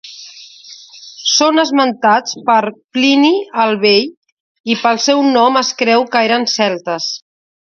[1.33, 2.57] Són esmentats per
[2.95, 3.31] Plini
[3.65, 4.09] el Vell
[4.75, 7.13] i pel seu nom es creu que eren celtes.